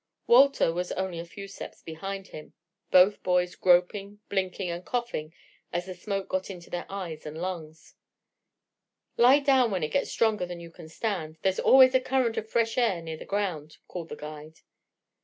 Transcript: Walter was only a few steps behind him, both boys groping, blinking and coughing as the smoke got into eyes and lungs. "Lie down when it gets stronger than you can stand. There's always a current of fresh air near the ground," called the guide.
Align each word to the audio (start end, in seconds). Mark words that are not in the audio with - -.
Walter 0.25 0.73
was 0.73 0.91
only 0.93 1.19
a 1.19 1.25
few 1.25 1.47
steps 1.47 1.83
behind 1.83 2.29
him, 2.29 2.53
both 2.89 3.21
boys 3.21 3.53
groping, 3.55 4.19
blinking 4.29 4.71
and 4.71 4.83
coughing 4.83 5.31
as 5.71 5.85
the 5.85 5.93
smoke 5.93 6.27
got 6.27 6.49
into 6.49 6.75
eyes 6.91 7.23
and 7.23 7.39
lungs. 7.39 7.93
"Lie 9.17 9.41
down 9.41 9.69
when 9.69 9.83
it 9.83 9.89
gets 9.89 10.09
stronger 10.09 10.47
than 10.47 10.59
you 10.59 10.71
can 10.71 10.89
stand. 10.89 11.37
There's 11.43 11.59
always 11.59 11.93
a 11.93 12.01
current 12.01 12.35
of 12.37 12.49
fresh 12.49 12.79
air 12.79 12.99
near 13.03 13.17
the 13.17 13.25
ground," 13.25 13.77
called 13.87 14.09
the 14.09 14.15
guide. 14.15 14.61